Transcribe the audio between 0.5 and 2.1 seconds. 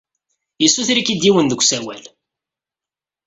Yessuter-ik-id yiwen deg usawal.